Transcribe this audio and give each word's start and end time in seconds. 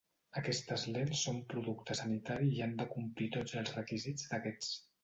Aquestes 0.39 0.85
lents 0.95 1.21
són 1.27 1.37
producte 1.53 1.99
sanitari 2.01 2.51
i 2.57 2.65
han 2.69 2.75
de 2.81 2.91
complir 2.97 3.31
tots 3.39 3.59
els 3.63 3.79
requisits 3.81 4.31
d'aquests. 4.35 4.79